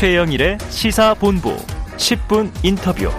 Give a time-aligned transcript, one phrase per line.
[0.00, 1.54] 최영일의 시사본부
[1.98, 3.10] 10분 인터뷰.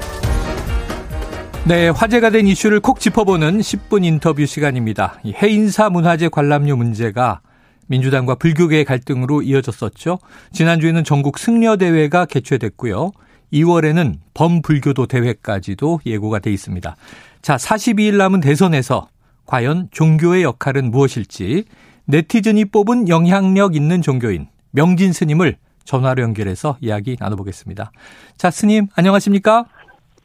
[1.67, 5.19] 네, 화제가 된 이슈를 콕 짚어보는 10분 인터뷰 시간입니다.
[5.23, 7.41] 해인사 문화재 관람료 문제가
[7.85, 10.17] 민주당과 불교계의 갈등으로 이어졌었죠.
[10.53, 13.11] 지난주에는 전국 승려 대회가 개최됐고요.
[13.53, 16.95] 2월에는 범불교도 대회까지도 예고가 돼 있습니다.
[17.43, 19.07] 자, 42일 남은 대선에서
[19.45, 21.65] 과연 종교의 역할은 무엇일지
[22.05, 27.91] 네티즌이 뽑은 영향력 있는 종교인 명진 스님을 전화로 연결해서 이야기 나눠보겠습니다.
[28.37, 29.65] 자, 스님, 안녕하십니까?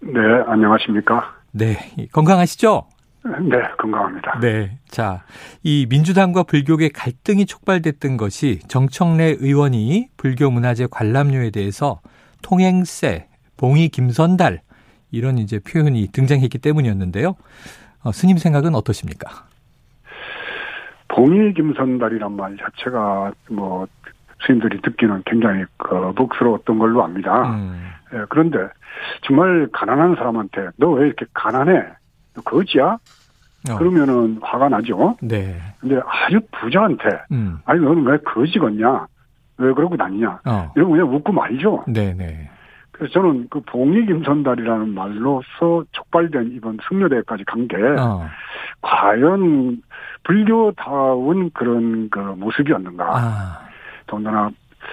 [0.01, 1.35] 네, 안녕하십니까?
[1.53, 1.77] 네,
[2.13, 2.87] 건강하시죠?
[3.41, 4.39] 네, 건강합니다.
[4.41, 4.79] 네.
[4.89, 5.25] 자,
[5.63, 12.01] 이 민주당과 불교계 갈등이 촉발됐던 것이 정청래 의원이 불교 문화재 관람료에 대해서
[12.43, 13.27] 통행세,
[13.57, 14.61] 봉이 김선달
[15.11, 17.35] 이런 이제 표현이 등장했기 때문이었는데요.
[18.05, 19.47] 어, 스님 생각은 어떠십니까?
[21.09, 23.87] 봉이 김선달이란 말 자체가 뭐
[24.45, 27.51] 스님들이 듣기는 굉장히 거북스러웠던 걸로 압니다.
[27.55, 27.91] 음.
[28.15, 28.59] 예, 그런데
[29.27, 31.85] 정말 가난한 사람한테 너 왜 이렇게 가난해?
[32.35, 32.99] 너 거지야?
[33.69, 33.79] 어.
[33.79, 35.17] 그러면은 화가 나죠.
[35.23, 35.57] 네.
[35.81, 37.59] 근데 아주 부자한테 음.
[37.65, 39.07] 아니 너는 왜 거지겠냐?
[39.59, 40.41] 왜 그러고 다니냐?
[40.45, 40.73] 어.
[40.77, 41.85] 이런 그냥 웃고 말이죠.
[41.89, 42.51] 네네.
[42.93, 48.27] 그래서 저는 그 봉이 김선달이라는 말로서 촉발된 이번 승려대회까지 간게 어.
[48.83, 49.83] 과연
[50.25, 53.05] 불교다운 그런 그 모습이었는가?
[53.05, 53.66] 아.
[54.07, 54.51] 더군다나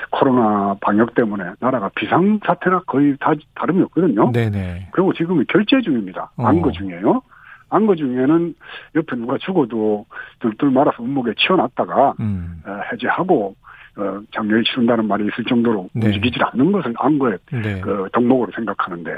[0.09, 4.31] 코로나 방역 때문에 나라가 비상사태나 거의 다 다름이 없거든요.
[4.31, 4.89] 네네.
[4.91, 6.31] 그리고 지금 결제 중입니다.
[6.37, 6.45] 어.
[6.47, 7.21] 안거 중이에요.
[7.69, 8.55] 안거 중에는
[8.95, 10.05] 옆에 누가 죽어도
[10.39, 12.61] 들들 말아서 운목에 치워놨다가 음.
[12.91, 13.55] 해제하고
[13.95, 16.07] 어, 장려에 치른다는 말이 있을 정도로 네.
[16.07, 17.79] 움직이질 않는 것을 안거의 네.
[17.81, 19.11] 그 덕목으로 생각하는데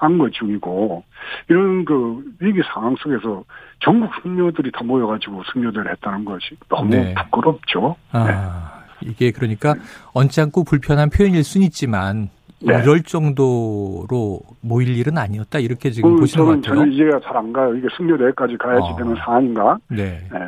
[0.00, 1.04] 안거 중이고
[1.48, 3.44] 이런 그 위기 상황 속에서
[3.78, 7.14] 전국 승려들이 다 모여가지고 승려대를 했다는 것이 너무 네.
[7.14, 7.96] 부끄럽죠.
[8.12, 8.77] 아.
[9.02, 9.10] 네.
[9.10, 9.74] 이게 그러니까
[10.12, 12.74] 언짢 않고 불편한 표현일 수는 있지만 네.
[12.82, 16.74] 이럴 정도로 모일 일은 아니었다 이렇게 지금 그, 보시는 것 같아요.
[16.74, 17.74] 저는 이해가 잘 안 가요.
[17.74, 18.96] 이게 승려대회까지 가야지 어.
[18.96, 19.78] 되는 사안인가?
[19.88, 20.26] 네.
[20.32, 20.38] 네.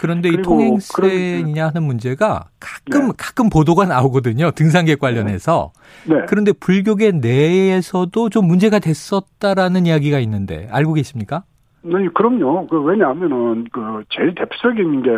[0.00, 3.12] 그런데 이 통행세냐 하는 문제가 가끔 네.
[3.16, 4.50] 가끔 보도가 나오거든요.
[4.50, 5.72] 등산객 관련해서.
[6.08, 6.16] 네.
[6.26, 11.44] 그런데 불교계 내에서도 좀 문제가 됐었다라는 이야기가 있는데 알고 계십니까?
[11.84, 12.66] 네, 그럼요.
[12.68, 15.10] 그 왜냐하면은 그 제일 대표적인 게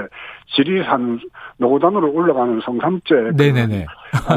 [0.54, 1.20] 지리산
[1.58, 3.86] 노고단으로 올라가는 성삼제 그 네네네.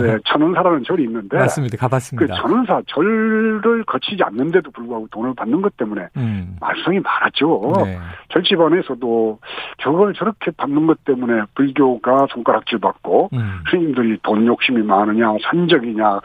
[0.01, 1.77] 네, 천원사라는 절이 있는데 맞습니다.
[1.77, 2.35] 가봤습니다.
[2.35, 6.57] 그 천원사 절을 거치지 않는데도 불구하고 돈을 받는 것 때문에 음.
[6.59, 7.73] 말썽이 많았죠.
[7.85, 7.99] 네.
[8.29, 9.39] 절집안에서도
[9.79, 13.59] 저걸 저렇게 받는 것 때문에 불교가 손가락질 받고 음.
[13.69, 16.19] 스님들이 돈 욕심이 많으냐 산적이냐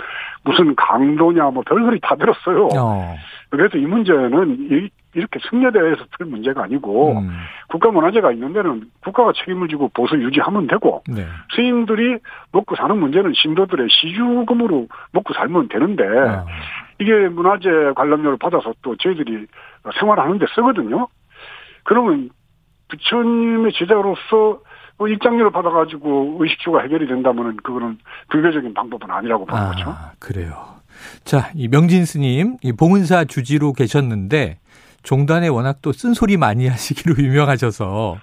[0.44, 2.68] 무슨 강도냐 뭐 별소리 다 들었어요.
[2.76, 3.14] 어.
[3.50, 7.30] 그래서 이 문제는 이 이렇게 승려대회에서 풀 문제가 아니고 음.
[7.68, 11.26] 국가문화재가 있는 데는 국가가 책임을 지고 보수 유지하면 되고 네.
[11.54, 12.18] 스님들이
[12.52, 16.46] 먹고 사는 문제는 신도들의 시주금으로 먹고 살면 되는데 아.
[16.98, 19.46] 이게 문화재 관람료를 받아서 또 저희들이
[19.98, 21.08] 생활하는데 쓰거든요.
[21.84, 22.30] 그러면
[22.88, 24.60] 부처님의 제자로서
[25.00, 27.98] 입장료를 받아가지고 의식주가 해결이 된다면은 그거는
[28.28, 29.94] 불교적인 방법은 아니라고 보는 아, 거죠.
[30.20, 30.82] 그래요.
[31.24, 34.58] 자, 이 명진 스님, 이 봉은사 주지로 계셨는데
[35.02, 38.18] 종단에 워낙 또 쓴소리 많이 하시기로 유명하셔서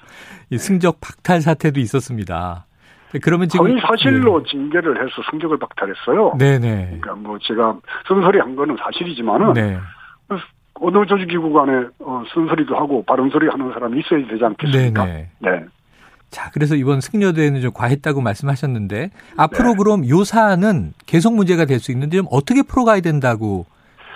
[0.50, 2.66] 이 승적 박탈 사태도 있었습니다.
[3.24, 4.50] 그러면 지금 거의 사실로 네.
[4.52, 6.36] 징계를 해서 승적을 박탈했어요.
[6.38, 6.86] 네네.
[6.86, 7.76] 그러니까 뭐 제가
[8.08, 9.80] 쓴소리 한 거는 사실이지만은 네.
[10.82, 15.06] 어느 조직기구 간에 어, 쓴소리도 하고 바른소리 하는 사람이 있어야 되지 않겠습니까?
[15.06, 15.30] 네네.
[15.40, 15.66] 네.
[16.30, 19.76] 자, 그래서 이번 승려대회는 좀 과했다고 말씀하셨는데 앞으로 네.
[19.78, 23.66] 그럼 요 사안은 계속 문제가 될 수 있는데 좀 어떻게 풀어가야 된다고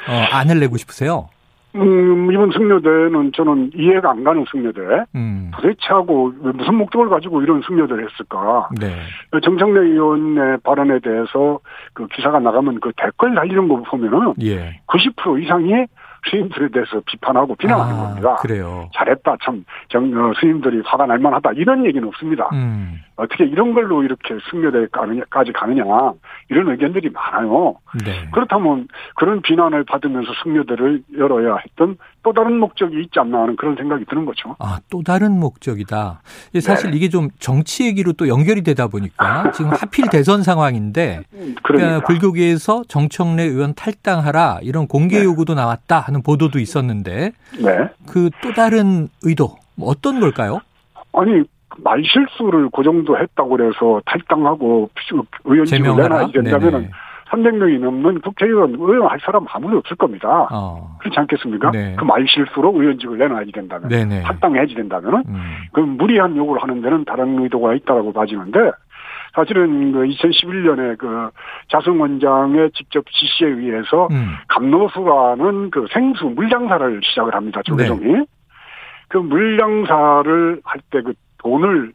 [0.08, 1.30] 어, 안을 내고 싶으세요?
[1.76, 5.06] 음, 이번 승려대는 저는 이해가 안 가는 승려대.
[5.16, 5.52] 음.
[5.56, 8.70] 도대체 하고 무슨 목적을 가지고 이런 승려대를 했을까.
[8.80, 8.96] 네.
[9.42, 11.60] 정청래 의원의 발언에 대해서
[11.94, 14.80] 그 기사가 나가면 그 댓글 달리는 거 보면은 예.
[14.88, 15.86] 90% 이상이
[16.30, 18.36] 스님들에 대해서 비판하고 비난하는 아, 겁니다.
[18.36, 18.90] 그래요.
[18.96, 19.38] 잘했다.
[19.44, 21.52] 참, 정, 어, 스님들이 화가 날 만하다.
[21.54, 22.50] 이런 얘기는 없습니다.
[22.54, 23.02] 음.
[23.16, 25.84] 어떻게 이런 걸로 이렇게 승려대까지 가느냐.
[26.50, 27.76] 이런 의견들이 많아요.
[28.04, 28.28] 네.
[28.32, 34.06] 그렇다면 그런 비난을 받으면서 승려대를 열어야 했던 또 다른 목적이 있지 않나 하는 그런 생각이
[34.06, 34.56] 드는 거죠.
[34.60, 36.22] 아, 또 다른 목적이다.
[36.62, 36.98] 사실 네.
[36.98, 41.24] 이게 좀 정치 얘기로 또 연결이 되다 보니까 지금 하필 대선 상황인데
[41.64, 45.24] 그러니까 불교계에서 정청래 의원 탈당하라 이런 공개 네.
[45.24, 47.90] 요구도 나왔다 하는 보도도 있었는데 네.
[48.08, 50.60] 그또 다른 의도 뭐 어떤 걸까요?
[51.14, 51.44] 아니
[51.78, 54.90] 말실수를 그 정도 했다고 그래서 탈당하고
[55.46, 56.90] 의원직을 내놔야 된다면은
[57.34, 60.48] 300명이 넘는 국회의원 의원 할 사람 아무도 없을 겁니다.
[60.52, 60.98] 어.
[61.00, 61.72] 그렇지 않겠습니까?
[61.72, 61.96] 네.
[61.98, 64.22] 그 말실수로 의원직을 내놔야 된다면 네네.
[64.22, 65.42] 탈당해야지 된다면은 음.
[65.72, 68.72] 그 무리한 요구를 하는 데는 다른 의도가 있다라고 봐지는데
[69.34, 71.32] 사실은 그 2011년에 그
[71.70, 74.36] 자승 원장의 직접 지시에 의해서 음.
[74.50, 77.62] 감노수가는 그 생수 물장사를 시작을 합니다.
[77.64, 78.14] 조계종이.
[78.14, 78.26] 네.
[79.08, 81.94] 그 물량사를 할 때 그 돈을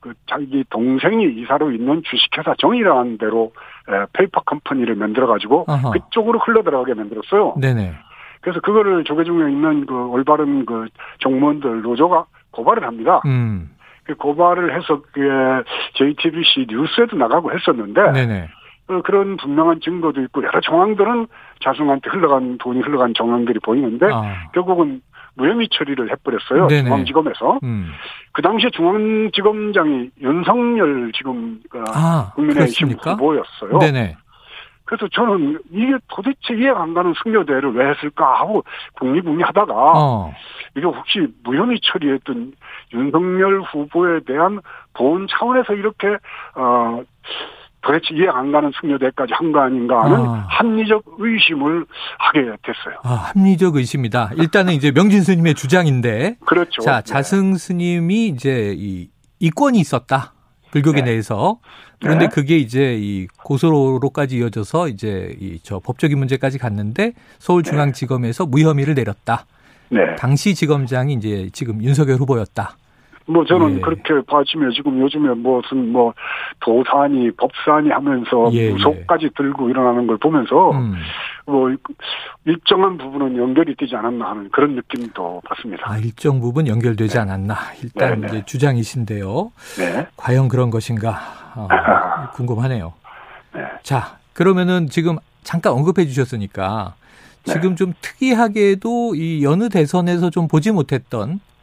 [0.00, 3.52] 그 자기 동생이 이사로 있는 주식회사 정이라는 데로
[4.12, 7.54] 페이퍼 컴퍼니를 만들어 가지고 그쪽으로 흘러 들어가게 만들었어요.
[7.60, 7.94] 네네.
[8.40, 10.86] 그래서 그거를 조계종에 있는 그 올바른 그
[11.20, 13.20] 종무원들 노조가 고발을 합니다.
[13.26, 13.70] 음.
[14.04, 15.64] 그 고발을 해서 그
[15.94, 18.48] JTBC 뉴스에도 나가고 했었는데 네네.
[18.88, 21.26] 어, 그런 분명한 증거도 있고 여러 정황들은
[21.60, 24.48] 자승한테 흘러간 돈이 흘러간 정황들이 보이는데 아.
[24.52, 25.00] 결국은
[25.36, 26.66] 무혐의 처리를 해버렸어요.
[26.66, 26.84] 네네.
[26.84, 27.60] 중앙지검에서.
[27.62, 27.92] 음.
[28.32, 33.78] 그 당시에 중앙지검장이 윤석열 지금 그 아, 국민의힘 후보였어요.
[33.78, 34.16] 네네.
[34.86, 38.64] 그래서 저는 이게 도대체 이해가 안 가는 승려대를 왜 했을까 하고
[38.98, 40.32] 궁리궁리하다가 어.
[40.76, 42.52] 이게 혹시 무혐의 처리했던
[42.94, 44.60] 윤석열 후보에 대한
[44.94, 46.16] 보훈 차원에서 이렇게
[46.54, 47.02] 어
[47.82, 50.46] 도대체 이해 안 가는 승려대까지 한 거 아닌가 하는 아.
[50.48, 51.86] 합리적 의심을
[52.18, 52.98] 하게 됐어요.
[53.04, 54.30] 아, 합리적 의심이다.
[54.36, 56.36] 일단은 이제 명진 스님의 주장인데.
[56.44, 56.82] 그렇죠.
[56.82, 57.04] 자, 네.
[57.04, 59.08] 자승 스님이 이제 이
[59.38, 60.32] 이권이 있었다.
[60.72, 61.12] 불교계 네.
[61.12, 61.58] 내에서.
[62.00, 62.30] 그런데 네.
[62.34, 68.50] 그게 이제 이 고소로까지 이어져서 이제 이 저 법적인 문제까지 갔는데 서울중앙지검에서 네.
[68.50, 69.46] 무혐의를 내렸다.
[69.88, 70.00] 네.
[70.18, 72.76] 당시 지검장이 이제 지금 윤석열 후보였다.
[73.26, 73.80] 뭐 저는 예.
[73.80, 76.14] 그렇게 봐주면 지금 요즘에 무슨 뭐
[76.60, 79.30] 도산이 법산이 하면서 예, 무속까지 예.
[79.36, 80.94] 들고 일어나는 걸 보면서 음.
[81.44, 81.70] 뭐
[82.44, 85.90] 일정한 부분은 연결이 되지 않았나 하는 그런 느낌도 받습니다.
[85.90, 87.20] 아, 일정 부분 연결되지 네.
[87.20, 88.26] 않았나 일단 네, 네.
[88.28, 89.52] 이제 주장이신데요.
[89.78, 90.06] 네.
[90.16, 91.18] 과연 그런 것인가
[91.56, 91.68] 어,
[92.34, 92.92] 궁금하네요.
[93.54, 93.62] 네.
[93.82, 96.94] 자 그러면은 지금 잠깐 언급해 주셨으니까
[97.44, 97.52] 네.
[97.52, 101.55] 지금 좀 특이하게도 이 여느 대선에서 좀 보지 못했던 네.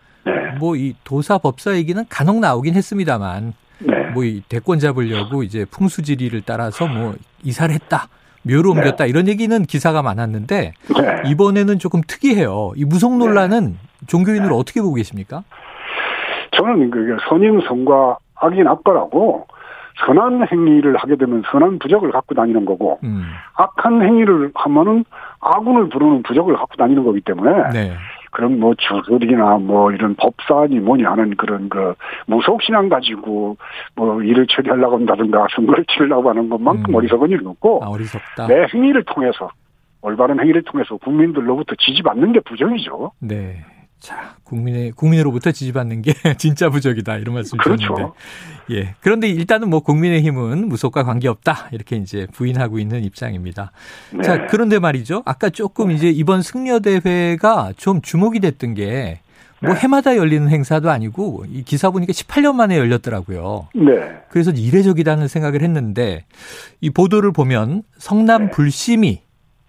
[0.60, 3.94] 뭐 이 도사 법사 얘기는 간혹 나오긴 했습니다만 네.
[4.14, 7.14] 뭐이 대권 잡으려고 이제 풍수지리를 따라서 뭐
[7.44, 8.08] 이사를 했다.
[8.44, 8.80] 묘로 네.
[8.80, 9.10] 옮겼다 네.
[9.10, 11.30] 이런 얘기는 기사가 많았는데 네.
[11.30, 12.74] 이번에는 조금 특이해요.
[12.76, 14.08] 이 무속 논란은 네.
[14.08, 15.44] 종교인으로 어떻게 보고 계십니까?
[16.52, 19.48] 저는 그게 선임성과 악인 악과라고
[20.06, 23.26] 선한 행위를 하게 되면 선한 부적을 갖고 다니는 거고 음.
[23.56, 25.06] 악한 행위를 하면은
[25.40, 27.94] 아군을 부르는 부적을 갖고 다니는 거기 때문에 네.
[28.34, 31.94] 그런 뭐 주술이나 뭐 이런 법사니 뭐니 하는 그런 그
[32.26, 33.58] 무속신앙 가지고
[33.96, 36.96] 뭐 일을 처리하려고 한다든가 선거를 치르려고 하는 것만큼 음.
[36.96, 38.48] 어리석은 일은 없고 아, 어리석다.
[38.48, 39.50] 내 행위를 통해서
[40.02, 43.12] 올바른 행위를 통해서 국민들로부터 지지받는 게 부정이죠.
[43.20, 43.64] 네.
[44.04, 47.88] 자, 국민의 국민으로부터 지지받는 게 진짜 부적이다 이런 말씀 주셨는데.
[47.88, 48.14] 그렇죠.
[48.72, 48.96] 예.
[49.00, 53.72] 그런데 일단은 뭐 국민의힘은 무속과 관계없다 이렇게 이제 부인하고 있는 입장입니다.
[54.12, 54.22] 네.
[54.22, 55.24] 자, 그런데 말이죠.
[55.24, 59.22] 아까 조금 이제 이번 승려 대회가 좀 주목이 됐던 게.
[59.62, 59.80] 뭐 네.
[59.80, 63.70] 해마다 열리는 행사도 아니고 이 기사 보니까 18년 만에 열렸더라고요.
[63.74, 64.18] 네.
[64.30, 66.26] 그래서 이례적이다는 생각을 했는데
[66.82, 68.52] 이 보도를 보면 성남 네.
[68.52, 69.22] 불심이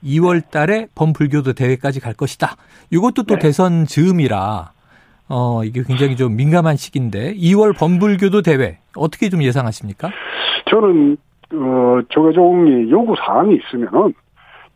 [0.04, 2.56] 2월 달에 범불교도 대회까지 갈 것이다.
[2.90, 3.38] 이것도 또 네.
[3.38, 4.72] 대선 즈음이라
[5.28, 10.10] 어, 이게 굉장히 좀 민감한 시기인데 2월 범불교도 대회 어떻게 좀 예상하십니까?
[10.70, 11.16] 저는
[11.54, 14.14] 어, 조계종이 요구 사항이 있으면은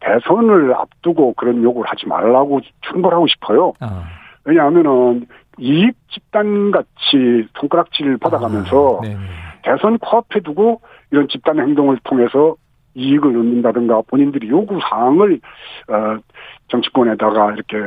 [0.01, 3.73] 대선을 앞두고 그런 요구를 하지 말라고 충고하고 싶어요.
[3.81, 4.05] 아.
[4.45, 5.27] 왜냐하면은
[5.59, 10.81] 이익 집단 같이 손가락질을 받아가면서 아, 대선 코앞에 두고
[11.11, 12.55] 이런 집단 행동을 통해서
[12.95, 15.41] 이익을 얻는다든가 본인들이 요구 사항을
[15.89, 16.19] 어
[16.69, 17.79] 정치권에다가 이렇게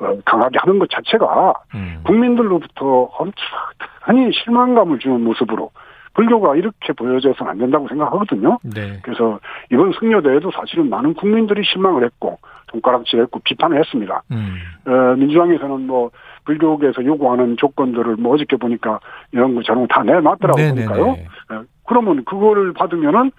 [0.00, 2.00] 어, 강하게 하는 것 자체가 음.
[2.04, 5.70] 국민들로부터 엄청나니 실망감을 주는 모습으로
[6.14, 8.58] 불교가 이렇게 보여져서는 안 된다고 생각하거든요.
[8.62, 8.98] 네.
[9.02, 9.38] 그래서
[9.70, 12.38] 이번 승려대회도 사실은 많은 국민들이 실망을 했고
[12.72, 14.22] 손가락질했고 비판을 했습니다.
[14.32, 14.56] 음.
[14.86, 16.10] 어, 민주당에서는 뭐
[16.44, 19.00] 불교계에서 요구하는 조건들을 뭐 어저께 보니까
[19.32, 20.86] 이런 거 저런 거 다 내놨더라고 네네네.
[20.86, 21.10] 보니까요.
[21.50, 23.30] 어, 그러면 그거를 받으면은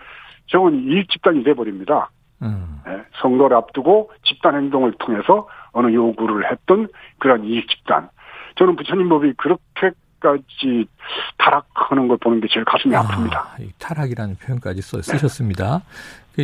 [0.52, 2.10] 저건 이익 집단이 돼버립니다.
[2.42, 2.82] 음.
[2.86, 6.88] 네, 선거를 앞두고 집단 행동을 통해서 어느 요구를 했던
[7.20, 8.10] 그런 이익 집단.
[8.56, 10.86] 저는 부처님 법이 그렇게까지
[11.38, 15.82] 타락하는 걸 보는 게 제일 가슴이 아, 픕니다 타락이라는 표현까지 써, 쓰셨습니다.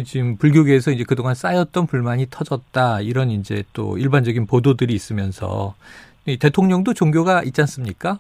[0.06, 5.76] 지금 불교계에서 이제 그동안 쌓였던 불만이 터졌다 이런 이제 또 일반적인 보도들이 있으면서
[6.26, 8.20] 대통령도 종교가 있지 않습니까?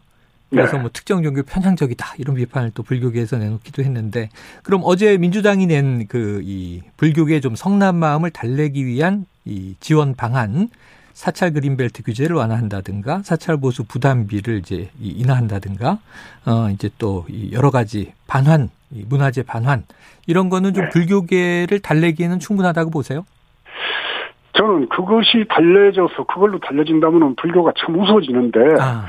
[0.49, 0.81] 그래서 네.
[0.81, 4.29] 뭐 특정 종교 편향적이다 이런 비판을 또 불교계에서 내놓기도 했는데
[4.63, 10.69] 그럼 어제 민주당이 낸 그 이 불교계 좀 성난 마음을 달래기 위한 이 지원 방안
[11.13, 15.97] 사찰 그린벨트 규제를 완화한다든가 사찰 보수 부담비를 이제 인하한다든가
[16.45, 19.83] 어 이제 또 여러 가지 반환 문화재 반환
[20.27, 20.89] 이런 거는 좀 네.
[20.91, 23.25] 불교계를 달래기에는 충분하다고 보세요?
[24.53, 29.05] 저는 그것이 달래져서 그걸로 달래진다면 불교가 참 무서워지는데 아.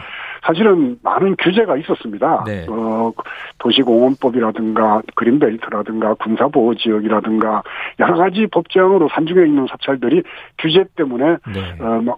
[0.48, 2.44] 사실은 많은 규제가 있었습니다.
[2.46, 2.66] 네.
[2.70, 3.12] 어,
[3.58, 7.62] 도시공원법이라든가 그린벨트라든가 군사보호지역이라든가
[7.98, 10.22] 여러 가지 법정으로 산중에 있는 사찰들이
[10.56, 11.76] 규제 때문에 네.
[11.80, 12.16] 어, 막,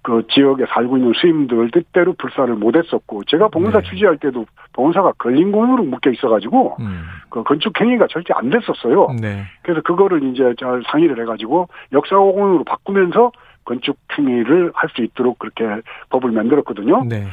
[0.00, 3.90] 그 지역에 살고 있는 스님들 뜻대로 불사를 못했었고 제가 봉사 네.
[3.90, 7.02] 취재할 때도 봉사가 걸린공으로 묶여 있어가지고 음.
[7.28, 9.08] 그 건축 행위가 절대 안 됐었어요.
[9.20, 9.42] 네.
[9.60, 13.32] 그래서 그거를 이제 잘 상의를 해가지고 역사공원으로 바꾸면서
[13.68, 17.04] 건축 행위를 할 수 있도록 그렇게 법을 만들었거든요.
[17.04, 17.26] 네.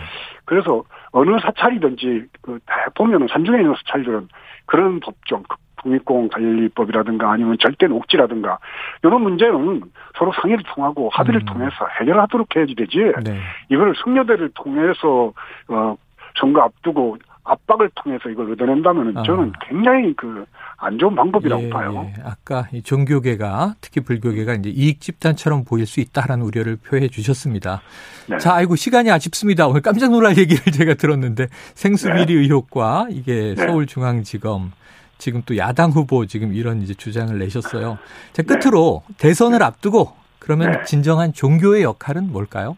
[0.44, 2.60] 그래서 어느 사찰이든지 그
[2.94, 4.27] 보면은 산중에 있는 사찰들은
[4.65, 8.58] 그런 법정 그 국립공원관리법이라든가 아니면 절대 녹지라든가
[9.04, 9.84] 이런 문제는
[10.18, 11.46] 서로 상의를 통하고 합의를 음.
[11.46, 12.98] 통해서 해결하도록 해야지 되지.
[13.24, 13.39] 네.
[13.70, 15.32] 이걸 승려대를 통해서
[15.70, 15.96] 어
[16.39, 19.24] 선거 앞두고 압박을 통해서 이걸 얻어낸다면은 아.
[19.24, 20.46] 저는 굉장히 그
[20.78, 22.12] 안 좋은 방법이라고 예, 봐요.
[22.18, 22.22] 예.
[22.24, 27.82] 아까 이 종교계가 특히 불교계가 이제 이익 집단처럼 보일 수 있다라는 우려를 표해 주셨습니다.
[28.28, 28.38] 네.
[28.38, 29.68] 자, 아이고 시간이 아쉽습니다.
[29.68, 33.66] 오늘 깜짝 놀랄 얘기를 제가 들었는데 생수비리 의혹과 이게 네.
[33.66, 34.74] 서울중앙지검
[35.18, 37.98] 지금 또 야당 후보 지금 이런 이제 주장을 내셨어요.
[38.34, 40.84] 자, 끝으로 대선을 앞두고 그러면 네.
[40.84, 42.75] 진정한 종교의 역할은 뭘까요?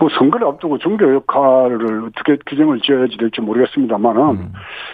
[0.00, 4.52] 뭐 선거를 앞두고 종교 역할을 어떻게 규정을 지어야지 될지 모르겠습니다만은 음.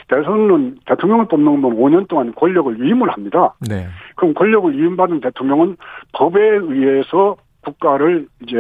[0.09, 3.55] 대선은 대통령을 뽑는 건 5년 동안 권력을 위임을 합니다.
[3.61, 3.87] 네.
[4.17, 5.77] 그럼 권력을 위임받은 대통령은
[6.13, 8.57] 법에 의해서 국가를 이제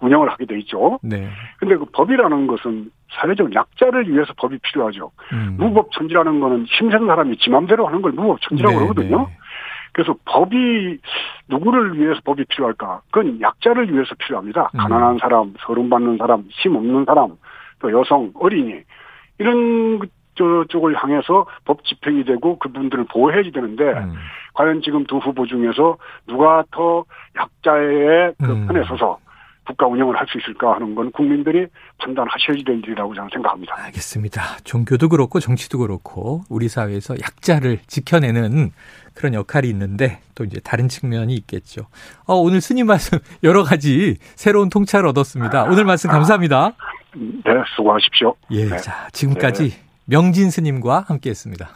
[0.00, 0.98] 운영을 하게 돼 있죠.
[1.02, 1.28] 네.
[1.58, 5.10] 근데 그 법이라는 것은 사회적 약자를 위해서 법이 필요하죠.
[5.32, 5.56] 음.
[5.58, 9.18] 무법천지라는 거는 힘센 사람이 지 맘대로 하는 걸 무법천지라고 네, 그러거든요.
[9.28, 9.36] 네.
[9.92, 10.98] 그래서 법이
[11.48, 13.02] 누구를 위해서 법이 필요할까?
[13.10, 14.70] 그건 약자를 위해서 필요합니다.
[14.74, 14.78] 음.
[14.78, 17.36] 가난한 사람, 서름받는 사람, 힘 없는 사람,
[17.80, 18.80] 또 여성, 어린이
[19.38, 24.12] 이런 그- 저 쪽을 향해서 법 집행이 되고 그분들을 보호해야 되는데 음.
[24.52, 28.66] 과연 지금 두 후보 중에서 누가 더 약자의 그 음.
[28.66, 29.18] 편에 서서
[29.66, 31.66] 국가 운영을 할 수 있을까 하는 건 국민들이
[31.98, 33.74] 판단하셔야 될 일이라고 저는 생각합니다.
[33.84, 34.42] 알겠습니다.
[34.64, 38.72] 종교도 그렇고 정치도 그렇고 우리 사회에서 약자를 지켜내는
[39.14, 41.86] 그런 역할이 있는데 또 이제 다른 측면이 있겠죠.
[42.26, 45.64] 어, 오늘 스님 말씀 여러 가지 새로운 통찰을 얻었습니다.
[45.64, 46.72] 오늘 말씀 감사합니다.
[47.14, 48.34] 네, 수고하십시오.
[48.50, 48.76] 예, 네.
[48.78, 51.68] 자 지금까지 명진 스님과 함께했습니다.